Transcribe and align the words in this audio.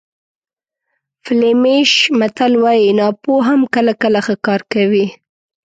فلیمیش 1.23 1.91
متل 2.19 2.53
وایي 2.63 2.89
ناپوه 2.99 3.41
هم 3.49 3.61
کله 3.73 3.93
کله 4.01 4.19
ښه 4.25 4.35
کار 4.45 4.61
کوي. 4.73 5.05